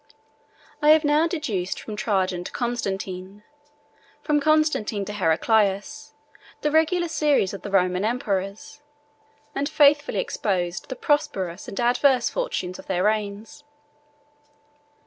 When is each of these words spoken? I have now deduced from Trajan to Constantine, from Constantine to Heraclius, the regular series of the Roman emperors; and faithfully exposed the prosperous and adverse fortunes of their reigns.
I 0.81 0.89
have 0.89 1.03
now 1.03 1.27
deduced 1.27 1.79
from 1.79 1.95
Trajan 1.95 2.43
to 2.45 2.51
Constantine, 2.51 3.43
from 4.23 4.39
Constantine 4.41 5.05
to 5.05 5.13
Heraclius, 5.13 6.15
the 6.61 6.71
regular 6.71 7.07
series 7.07 7.53
of 7.53 7.61
the 7.61 7.69
Roman 7.69 8.03
emperors; 8.03 8.81
and 9.53 9.69
faithfully 9.69 10.17
exposed 10.17 10.89
the 10.89 10.95
prosperous 10.95 11.67
and 11.67 11.79
adverse 11.79 12.31
fortunes 12.31 12.79
of 12.79 12.87
their 12.87 13.03
reigns. 13.03 13.63